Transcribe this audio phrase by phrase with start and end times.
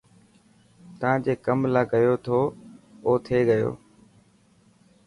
[0.99, 2.39] تا جي ڪم لاءِ گيو ٿو
[3.05, 3.71] او ٿي گيو.